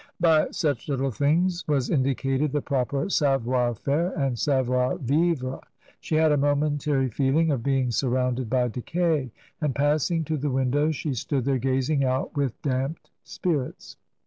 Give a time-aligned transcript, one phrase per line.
[0.19, 5.59] By such little things was indicated the proper savoir faire and savoir vivre;
[5.99, 9.29] she had a momentary feeling of being surrounded by decay.
[9.61, 13.95] And passing to the window, she stood there gazing out with damped spirits.